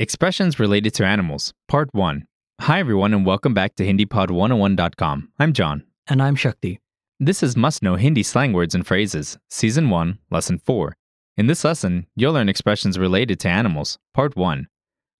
Expressions 0.00 0.58
related 0.58 0.94
to 0.94 1.04
animals, 1.04 1.52
Part 1.68 1.90
1. 1.92 2.26
Hi 2.62 2.80
everyone 2.80 3.12
and 3.12 3.26
welcome 3.26 3.52
back 3.52 3.74
to 3.74 3.84
HindiPod101.com. 3.84 5.28
I'm 5.38 5.52
John. 5.52 5.84
And 6.06 6.22
I'm 6.22 6.36
Shakti. 6.36 6.80
This 7.18 7.42
is 7.42 7.54
Must 7.54 7.82
Know 7.82 7.96
Hindi 7.96 8.22
Slang 8.22 8.54
Words 8.54 8.74
and 8.74 8.86
Phrases, 8.86 9.38
Season 9.50 9.90
1, 9.90 10.18
Lesson 10.30 10.56
4. 10.56 10.96
In 11.36 11.48
this 11.48 11.64
lesson, 11.64 12.06
you'll 12.16 12.32
learn 12.32 12.48
expressions 12.48 12.98
related 12.98 13.38
to 13.40 13.50
animals, 13.50 13.98
Part 14.14 14.36
1. 14.36 14.68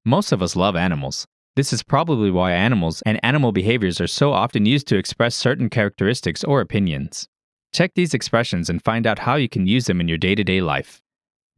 Most 0.06 0.32
of 0.32 0.40
us 0.40 0.56
love 0.56 0.77
animals. 0.77 1.26
This 1.56 1.74
is 1.74 1.82
probably 1.82 2.30
why 2.30 2.52
animals 2.52 3.02
and 3.02 3.23
animal 3.23 3.52
behaviors 3.52 4.01
are 4.01 4.06
so 4.06 4.32
often 4.32 4.65
used 4.65 4.87
to 4.87 4.96
express 4.96 5.34
certain 5.34 5.68
characteristics 5.68 6.42
or 6.42 6.62
opinions. 6.62 7.28
Check 7.74 7.92
these 7.95 8.15
expressions 8.15 8.70
and 8.70 8.82
find 8.82 9.06
out 9.06 9.18
how 9.18 9.34
you 9.34 9.51
can 9.51 9.66
use 9.66 9.84
them 9.84 10.01
in 10.01 10.09
your 10.09 10.16
day 10.16 10.34
to 10.34 10.42
day 10.42 10.62
life. 10.62 11.02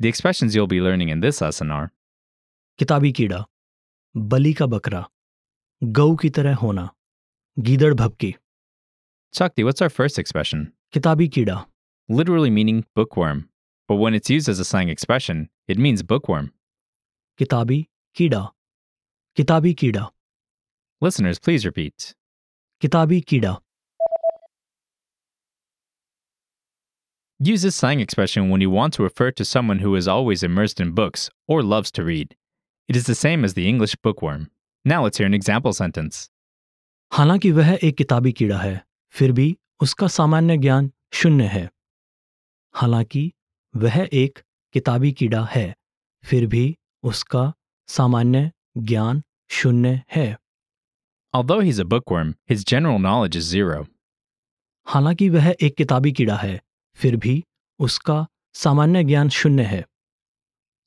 The 0.01 0.09
expressions 0.09 0.57
you'll 0.57 0.67
be 0.67 0.81
learning 0.81 1.11
in 1.11 1.21
this 1.21 1.41
lesson 1.41 1.71
are 1.71 1.93
किताबी 2.79 3.11
कीड़ा 3.13 3.45
बली 4.17 4.53
का 4.55 4.67
बकरा 4.67 5.05
गऊ 5.83 6.15
की 6.23 6.31
तरह 6.39 6.55
होना 6.65 6.89
गीदड़ 7.59 7.95
भभकी 7.95 8.35
Shakti, 9.35 9.65
what's 9.65 9.83
our 9.85 9.91
first 9.99 10.19
expression? 10.23 10.65
किताबी 10.93 11.29
कीड़ा 11.35 11.65
Literally 12.19 12.51
meaning 12.51 12.85
bookworm. 12.95 13.39
But 13.89 13.97
when 13.97 14.15
it's 14.15 14.31
used 14.31 14.49
as 14.53 14.59
a 14.59 14.65
slang 14.71 14.89
expression, 14.95 15.49
it 15.69 15.79
means 15.79 16.03
bookworm. 16.03 16.49
किताबी 17.39 17.87
कीड़ा 18.17 18.43
किताबी 19.37 19.73
कीड़ा 19.83 20.11
Listeners, 21.03 21.39
please 21.39 21.65
repeat. 21.67 22.15
किताबी 22.81 23.21
कीड़ा 23.21 23.59
Use 27.41 27.63
this 27.63 27.77
slang 27.77 28.01
expression 28.01 28.51
when 28.51 28.61
you 28.61 28.71
want 28.71 28.95
to 28.95 29.03
refer 29.03 29.31
to 29.33 29.45
someone 29.45 29.81
who 29.81 29.97
is 29.97 30.07
always 30.07 30.43
immersed 30.43 30.81
in 30.81 30.93
books 30.93 31.29
or 31.49 31.63
loves 31.63 31.91
to 31.93 32.05
read. 32.05 32.37
It 32.92 32.96
is 32.96 33.06
the 33.06 33.16
same 33.16 33.44
as 33.44 33.54
the 33.54 33.68
English 33.68 33.96
bookworm. 33.98 34.50
Now 34.86 35.04
let's 35.04 35.18
hear 35.18 35.28
an 35.28 35.34
example 35.34 35.74
sentence. 35.74 36.30
हालांकि 37.12 37.52
वह 37.52 37.78
एक 37.84 37.96
किताबी 37.98 38.32
कीड़ा 38.32 38.58
है 38.58 38.84
फिर 39.14 39.32
भी 39.32 39.58
उसका 39.82 40.08
सामान्य 40.08 40.58
ज्ञान 40.58 40.92
शून्य 41.14 41.44
है 41.48 41.70
हालांकि 42.76 43.32
वह 43.74 43.98
एक 44.14 44.40
किताबी 44.74 45.12
कीड़ा 45.12 45.44
है 45.46 45.74
फिर 46.24 46.46
भी 46.46 46.64
उसका 47.04 47.54
सामान्य 47.90 48.52
ज्ञान 48.78 49.24
शून्य 49.50 50.02
है 50.16 50.28
Although 51.34 51.60
he's 51.60 51.80
a 51.80 51.86
bookworm, 51.86 52.36
his 52.46 52.64
general 52.64 53.00
knowledge 53.00 53.36
is 53.36 53.46
zero. 53.46 53.86
हालांकि 54.88 55.30
वह 55.30 55.54
एक 55.62 55.76
किताबी 55.78 56.12
कीड़ा 56.12 56.36
है 56.36 56.60
फिर 56.98 57.16
भी 57.16 57.44
उसका 57.80 58.26
सामान्य 58.56 59.04
ज्ञान 59.04 59.30
शून्य 59.30 59.64
है 59.64 59.84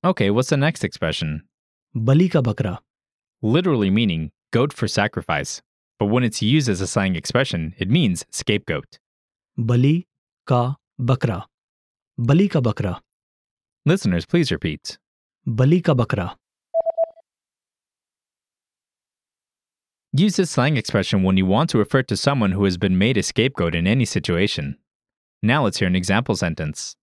Okay, 0.05 0.31
what's 0.31 0.49
the 0.49 0.57
next 0.57 0.85
expression? 0.85 1.41
बलि 1.97 2.29
का 2.29 2.41
बकरा 2.41 2.79
Literally 3.43 3.91
meaning 3.91 4.31
goat 4.53 4.73
for 4.73 4.89
sacrifice. 4.89 5.63
But 6.01 6.07
when 6.07 6.25
it's 6.25 6.43
used 6.43 6.69
as 6.69 6.81
a 6.81 6.87
slang 6.87 7.15
expression, 7.17 7.75
it 7.79 7.91
means 7.91 8.25
scapegoat. 8.31 8.99
बलि 9.59 10.05
का 10.47 10.63
बकरा 11.01 11.43
बलि 12.19 12.49
का 12.49 12.61
बकरा 12.61 13.01
Listeners, 13.87 14.27
please 14.27 14.51
repeat. 14.53 14.99
बलि 15.49 15.81
का 15.81 15.95
बकरा 15.95 16.31
Use 20.13 20.37
this 20.37 20.51
slang 20.51 20.77
expression 20.77 21.23
when 21.23 21.37
you 21.37 21.47
want 21.47 21.71
to 21.71 21.79
refer 21.79 22.03
to 22.03 22.17
someone 22.17 22.53
who 22.53 22.65
has 22.65 22.77
been 22.77 22.99
made 22.99 23.17
a 23.17 23.23
scapegoat 23.23 23.75
in 23.77 23.87
any 23.87 24.05
situation. 24.05 24.75
Now 25.43 25.65
let's 25.65 25.79
hear 25.79 25.89
an 25.89 25.97
example 25.97 26.37
sentence. 26.37 26.97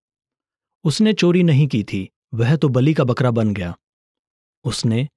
उसने 0.86 1.14
चोरी 1.14 1.44
नहीं 1.44 1.68
की 1.68 1.84
थी 1.84 2.08
वह 2.34 2.56
तो 2.56 2.70
बलि 2.70 2.94
का 2.94 3.04
बकरा 3.04 3.32
बन 3.32 3.54
गया 3.54 3.74
उसने 4.65 5.09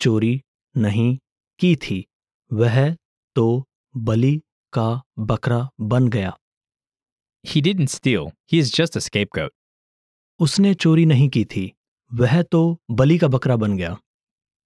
चोरी 0.00 0.40
नहीं 0.76 1.18
की 1.60 1.74
थी 1.76 2.04
वह 2.52 2.96
तो 3.34 3.64
बलि 3.96 4.40
का 4.72 5.02
बकरा 5.18 5.68
बन 5.80 6.08
गया 6.08 6.36
He 7.44 7.60
didn't 7.60 7.90
steal, 7.90 8.24
he 8.52 8.58
is 8.58 8.70
just 8.80 8.96
a 8.96 9.02
scapegoat. 9.06 9.50
उसने 10.40 10.74
चोरी 10.74 11.06
नहीं 11.06 11.28
की 11.28 11.44
थी 11.44 11.72
वह 12.10 12.42
तो 12.42 12.78
बलि 12.90 13.18
का 13.18 13.28
बकरा 13.28 13.56
बन 13.56 13.76
गया 13.76 13.96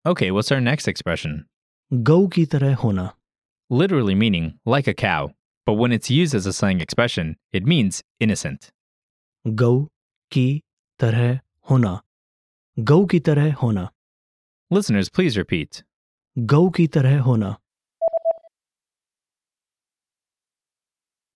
Okay, 0.05 0.31
what's 0.31 0.53
our 0.53 0.63
next 0.69 0.89
expression? 0.89 1.41
गऊ 1.93 2.29
की 2.29 2.47
तरह 2.47 2.75
होना 2.77 3.11
Literally 3.71 4.15
meaning 4.15 4.47
like 4.67 4.89
a 4.89 4.95
cow, 4.95 5.23
but 5.67 5.75
when 5.75 5.93
it's 5.93 6.11
used 6.11 6.35
as 6.35 6.47
a 6.47 6.53
slang 6.53 6.81
expression, 6.81 7.35
it 7.53 7.67
means 7.73 8.03
innocent. 8.21 8.71
गऊ 9.47 9.85
की 10.33 10.63
तरह 11.01 11.41
होना 11.71 12.01
गऊ 12.79 13.07
की 13.07 13.21
तरह 13.21 13.55
होना 13.55 13.89
Listeners, 14.72 15.10
please 15.10 15.38
repeat. 15.38 15.84
गऊ 16.38 16.70
की 16.76 16.88
तरह 16.88 17.20
होना 17.22 17.56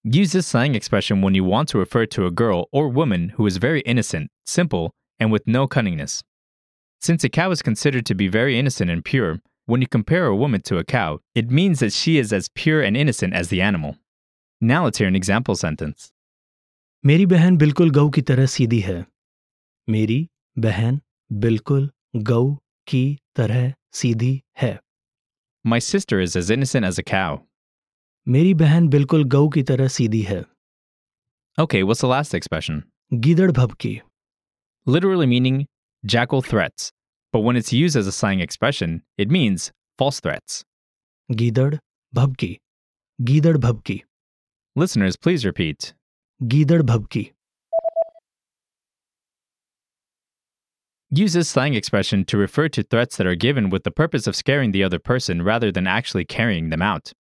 Use 0.04 0.32
this 0.32 0.48
slang 0.48 0.74
expression 0.76 1.22
when 1.22 1.36
you 1.36 1.44
want 1.44 1.68
to 1.70 1.78
refer 1.78 2.06
to 2.06 2.26
a 2.26 2.32
girl 2.32 2.68
or 2.72 2.88
woman 2.88 3.30
who 3.36 3.46
is 3.46 3.58
very 3.58 3.82
innocent, 3.82 4.30
simple, 4.46 4.94
and 5.20 5.32
with 5.32 5.46
no 5.46 5.68
cunningness. 5.68 6.24
Since 7.02 7.24
a 7.26 7.30
cow 7.30 7.52
is 7.52 7.62
considered 7.62 8.06
to 8.06 8.16
be 8.16 8.28
very 8.28 8.58
innocent 8.58 8.90
and 8.90 9.04
pure, 9.04 9.40
when 9.66 9.82
you 9.82 9.88
compare 9.88 10.26
a 10.28 10.36
woman 10.36 10.62
to 10.62 10.78
a 10.78 10.84
cow, 10.86 11.20
it 11.36 11.52
means 11.52 11.80
that 11.80 11.92
she 11.92 12.18
is 12.18 12.32
as 12.32 12.50
pure 12.56 12.82
and 12.82 12.96
innocent 12.96 13.34
as 13.34 13.50
the 13.50 13.62
animal. 13.62 13.98
Now 14.62 14.86
let's 14.86 14.98
hear 14.98 15.08
an 15.08 15.16
example 15.16 15.56
sentence. 15.56 16.12
मेरी 17.06 17.26
बहन 17.26 17.58
बिल्कुल 17.58 17.92
गऊ 17.92 18.10
की 18.10 18.22
तरह 18.22 18.46
सीधी 18.46 18.80
है 18.80 19.06
मेरी 19.90 20.30
बहन 20.60 21.00
बिल्कुल 21.32 21.90
गऊ 22.16 22.56
की 22.88 23.18
तरह 23.36 23.74
सीधी 23.94 24.42
है 24.58 24.78
My 25.66 25.80
sister 25.80 26.20
is 26.26 26.36
as 26.42 26.50
innocent 26.56 26.86
as 26.90 27.00
a 27.00 27.04
cow. 27.04 27.40
मेरी 28.28 28.54
बहन 28.54 28.88
बिल्कुल 28.90 29.24
गऊ 29.36 29.50
की 29.50 29.64
तरह 29.64 29.88
सीधी 29.88 30.22
है 30.22 30.44
Okay, 31.58 31.82
what's 31.84 32.02
the 32.06 32.10
last 32.14 32.34
expression? 32.40 32.82
गीदड़ 33.14 33.52
भभकी 33.52 34.00
Literally 34.88 35.28
meaning 35.28 35.66
jackal 36.06 36.42
threats, 36.42 36.92
but 37.34 37.42
when 37.48 37.58
it's 37.62 37.74
used 37.74 37.98
as 38.02 38.08
a 38.08 38.14
slang 38.18 38.40
expression, 38.40 39.02
it 39.18 39.30
means 39.38 39.72
false 40.00 40.20
threats. 40.20 40.64
गीदड़ 41.32 41.76
भभकी 42.14 42.58
गीदड़ 43.20 43.58
भभकी 43.58 44.02
Listeners, 44.76 45.16
please 45.18 45.46
repeat. 45.46 45.94
गीदड़ 46.42 46.82
भभकी 46.82 47.28
Use 51.12 51.34
this 51.34 51.48
slang 51.48 51.74
expression 51.74 52.26
to 52.26 52.38
refer 52.38 52.68
to 52.68 52.84
threats 52.84 53.16
that 53.16 53.26
are 53.26 53.36
given 53.36 53.70
with 53.70 53.84
the 53.84 53.92
purpose 53.92 54.28
of 54.28 54.36
scaring 54.36 54.72
the 54.72 54.84
other 54.84 55.00
person 55.00 55.42
rather 55.42 55.72
than 55.72 55.88
actually 55.88 56.26
carrying 56.26 56.70
them 56.70 56.82
out. 56.82 57.14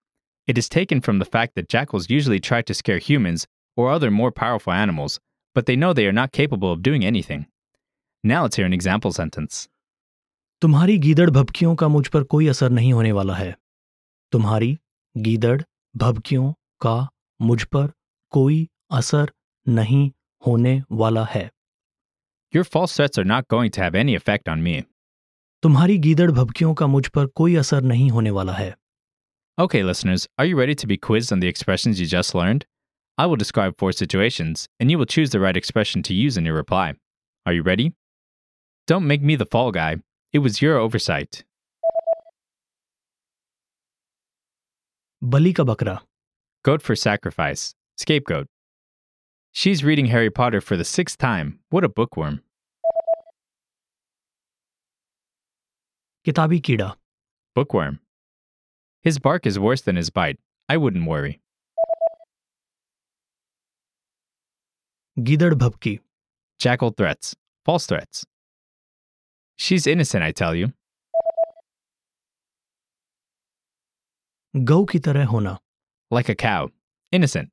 It 0.46 0.58
is 0.58 0.68
taken 0.68 1.00
from 1.00 1.20
the 1.20 1.26
fact 1.26 1.56
that 1.56 1.70
jackals 1.70 2.10
usually 2.10 2.42
try 2.42 2.62
to 2.64 2.74
scare 2.74 2.98
humans 2.98 3.48
or 3.78 3.90
other 3.90 4.12
more 4.12 4.32
powerful 4.32 4.74
animals, 4.74 5.20
but 5.56 5.68
they 5.68 5.78
know 5.78 5.94
they 5.94 6.08
are 6.08 6.12
not 6.12 6.34
capable 6.34 6.72
of 6.72 6.84
doing 6.84 7.06
anything. 7.06 7.46
Now 8.24 8.44
let's 8.44 8.58
hear 8.58 8.66
an 8.66 8.74
example 8.74 9.14
sentence. 9.14 9.70
तुम्हारी 10.62 10.98
गीदड़ 10.98 11.30
भभकियों 11.30 11.76
का 11.76 11.88
मुझ 11.88 12.08
पर 12.08 12.24
कोई 12.24 12.48
असर 12.48 12.70
नहीं 12.70 12.94
होने 12.94 13.12
वाला 13.12 13.36
है 13.36 13.58
तुम्हारी 14.32 14.78
गीदड़ 15.18 15.62
भभकियों 15.98 16.54
का 16.82 16.96
मुझ 17.42 17.64
पर 17.64 17.92
कोई 18.30 18.70
असर 18.92 19.32
नहीं 19.68 20.12
होने 20.48 20.82
वाला 20.92 21.26
है 21.26 21.52
Your 22.52 22.64
false 22.64 22.96
threats 22.96 23.18
are 23.18 23.26
not 23.26 23.48
going 23.48 23.72
to 23.72 23.82
have 23.82 23.96
any 23.96 24.16
effect 24.16 24.48
on 24.48 24.64
me. 24.64 24.86
तुम्हारी 25.64 25.98
गीदड़ 25.98 26.32
भभकियों 26.32 26.74
का 26.80 26.88
मुझ 26.88 27.08
पर 27.16 27.26
कोई 27.36 27.56
असर 27.56 27.82
नहीं 27.92 28.10
होने 28.12 28.32
वाला 28.32 28.54
है 28.54 28.74
Okay, 29.60 29.82
listeners, 29.84 30.28
are 30.38 30.46
you 30.46 30.56
ready 30.56 30.76
to 30.76 30.88
be 30.90 30.98
quizzed 30.98 31.32
on 31.34 31.40
the 31.40 31.48
expressions 31.48 32.00
you 32.00 32.06
just 32.06 32.36
learned? 32.36 32.66
I 33.18 33.26
will 33.26 33.40
describe 33.44 33.74
four 33.80 33.92
situations, 33.92 34.68
and 34.80 34.92
you 34.92 35.00
will 35.00 35.08
choose 35.08 35.32
the 35.32 35.40
right 35.40 35.58
expression 35.58 36.04
to 36.04 36.14
use 36.14 36.38
in 36.38 36.46
your 36.46 36.54
reply. 36.56 36.94
Are 37.48 37.54
you 37.54 37.64
ready? 37.64 37.94
Don't 38.86 39.08
make 39.08 39.24
me 39.24 39.36
the 39.36 39.48
fall 39.48 39.72
guy. 39.72 39.96
It 40.32 40.40
was 40.40 40.62
your 40.62 40.78
oversight. 40.78 41.44
बलि 45.24 45.54
का 45.54 45.64
बकरा 45.64 46.00
Goat 46.64 46.82
for 46.82 46.96
sacrifice. 46.96 47.74
Scapegoat. 47.98 48.48
She's 49.53 49.85
reading 49.85 50.07
Harry 50.07 50.31
Potter 50.31 50.63
for 50.63 50.79
the 50.79 50.85
sixth 50.85 51.19
time. 51.19 51.59
What 51.69 51.85
a 51.85 51.89
bookworm. 51.89 52.41
Kitabi 56.27 56.61
Kida. 56.63 56.95
Bookworm. 57.55 57.99
His 59.03 59.19
bark 59.19 59.45
is 59.45 59.59
worse 59.59 59.83
than 59.83 59.97
his 59.97 60.09
bite. 60.09 60.39
I 60.69 60.79
wouldn't 60.79 61.07
worry. 61.07 61.41
Gidard 65.19 66.01
Jackal 66.59 66.91
threats. 66.91 67.37
False 67.67 67.85
threats. 67.87 68.25
She's 69.57 69.87
innocent, 69.87 70.25
I 70.25 70.33
tell 70.33 70.55
you. 70.55 70.73
Gau 74.65 74.87
ki 74.87 74.99
tarah 74.99 75.27
hona. 75.27 75.59
Like 76.11 76.31
a 76.31 76.35
cow. 76.35 76.71
Innocent. 77.11 77.51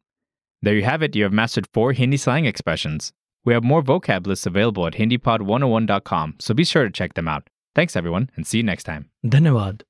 There 0.61 0.75
you 0.75 0.83
have 0.83 1.01
it, 1.01 1.15
you 1.15 1.23
have 1.23 1.31
mastered 1.31 1.67
four 1.73 1.93
Hindi 1.93 2.17
slang 2.17 2.45
expressions. 2.45 3.13
We 3.45 3.53
have 3.53 3.63
more 3.63 3.81
vocab 3.81 4.27
lists 4.27 4.45
available 4.45 4.85
at 4.85 4.93
HindiPod101.com, 4.93 6.35
so 6.39 6.53
be 6.53 6.65
sure 6.65 6.83
to 6.83 6.91
check 6.91 7.13
them 7.13 7.29
out. 7.29 7.49
Thanks 7.75 7.95
everyone, 7.95 8.29
and 8.35 8.45
see 8.45 8.57
you 8.57 8.63
next 8.63 8.83
time. 8.83 9.09
Dhanyawad. 9.25 9.83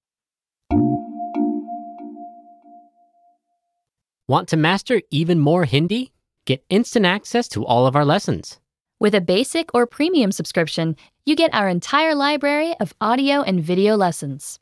Want 4.28 4.48
to 4.50 4.58
master 4.58 5.02
even 5.10 5.40
more 5.40 5.66
Hindi? 5.66 6.12
Get 6.46 6.64
instant 6.70 7.06
access 7.06 7.48
to 7.50 7.66
all 7.66 7.88
of 7.88 7.96
our 7.96 8.06
lessons. 8.06 8.60
With 9.00 9.16
a 9.16 9.22
basic 9.22 9.74
or 9.74 9.88
premium 9.88 10.32
subscription, 10.32 10.96
you 11.26 11.36
get 11.36 11.54
our 11.54 11.68
entire 11.68 12.14
library 12.14 12.76
of 12.80 12.94
audio 13.02 13.42
and 13.42 13.64
video 13.64 13.96
lessons. 13.96 14.60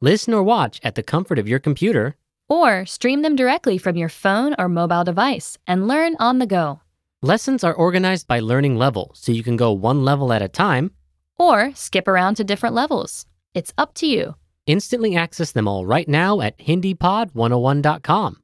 Listen 0.00 0.32
or 0.32 0.42
watch 0.42 0.80
at 0.82 0.94
the 0.94 1.02
comfort 1.02 1.38
of 1.38 1.48
your 1.48 1.58
computer 1.58 2.16
or 2.50 2.84
stream 2.84 3.22
them 3.22 3.36
directly 3.36 3.78
from 3.78 3.96
your 3.96 4.08
phone 4.08 4.54
or 4.58 4.68
mobile 4.68 5.04
device 5.04 5.56
and 5.66 5.86
learn 5.86 6.16
on 6.18 6.40
the 6.40 6.46
go. 6.46 6.80
Lessons 7.22 7.62
are 7.62 7.72
organized 7.72 8.26
by 8.26 8.40
learning 8.40 8.76
level, 8.76 9.12
so 9.14 9.30
you 9.30 9.44
can 9.44 9.56
go 9.56 9.72
one 9.72 10.04
level 10.04 10.32
at 10.32 10.42
a 10.42 10.48
time. 10.48 10.90
Or 11.38 11.74
skip 11.74 12.08
around 12.08 12.34
to 12.36 12.44
different 12.44 12.74
levels. 12.74 13.24
It's 13.54 13.72
up 13.78 13.94
to 13.94 14.06
you. 14.06 14.34
Instantly 14.66 15.16
access 15.16 15.52
them 15.52 15.68
all 15.68 15.86
right 15.86 16.08
now 16.08 16.40
at 16.40 16.58
HindiPod101.com. 16.58 18.36